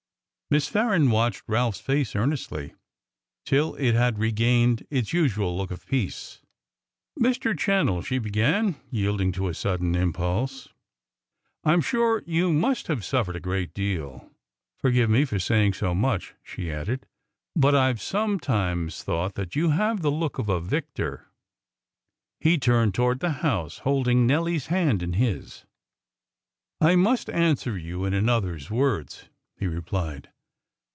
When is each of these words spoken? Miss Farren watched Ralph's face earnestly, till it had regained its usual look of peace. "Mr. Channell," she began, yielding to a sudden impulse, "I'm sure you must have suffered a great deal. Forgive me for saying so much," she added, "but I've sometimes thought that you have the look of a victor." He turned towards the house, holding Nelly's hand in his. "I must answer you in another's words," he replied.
Miss 0.53 0.67
Farren 0.67 1.11
watched 1.11 1.43
Ralph's 1.47 1.79
face 1.79 2.13
earnestly, 2.13 2.73
till 3.45 3.73
it 3.75 3.95
had 3.95 4.19
regained 4.19 4.85
its 4.89 5.13
usual 5.13 5.55
look 5.55 5.71
of 5.71 5.85
peace. 5.87 6.41
"Mr. 7.17 7.57
Channell," 7.57 8.01
she 8.05 8.19
began, 8.19 8.75
yielding 8.89 9.31
to 9.31 9.47
a 9.47 9.53
sudden 9.53 9.95
impulse, 9.95 10.67
"I'm 11.63 11.79
sure 11.79 12.21
you 12.25 12.51
must 12.51 12.87
have 12.87 13.05
suffered 13.05 13.37
a 13.37 13.39
great 13.39 13.73
deal. 13.73 14.29
Forgive 14.77 15.09
me 15.09 15.23
for 15.23 15.39
saying 15.39 15.71
so 15.75 15.95
much," 15.95 16.33
she 16.43 16.69
added, 16.69 17.07
"but 17.55 17.73
I've 17.73 18.01
sometimes 18.01 19.03
thought 19.03 19.35
that 19.35 19.55
you 19.55 19.69
have 19.69 20.01
the 20.01 20.11
look 20.11 20.37
of 20.37 20.49
a 20.49 20.59
victor." 20.59 21.29
He 22.41 22.57
turned 22.57 22.93
towards 22.93 23.21
the 23.21 23.29
house, 23.39 23.77
holding 23.87 24.27
Nelly's 24.27 24.67
hand 24.67 25.01
in 25.01 25.13
his. 25.13 25.63
"I 26.81 26.97
must 26.97 27.29
answer 27.29 27.77
you 27.77 28.03
in 28.03 28.13
another's 28.13 28.69
words," 28.69 29.29
he 29.57 29.65
replied. 29.67 30.27